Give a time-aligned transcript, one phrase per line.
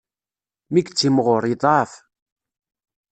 [0.71, 1.91] Mi yettimɣur, yeḍɛef.